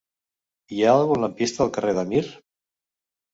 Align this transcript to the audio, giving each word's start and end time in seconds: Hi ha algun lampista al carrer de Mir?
Hi 0.77 0.79
ha 0.85 0.93
algun 1.01 1.21
lampista 1.25 1.61
al 1.67 1.69
carrer 1.77 1.93
de 1.99 2.07
Mir? 2.15 2.23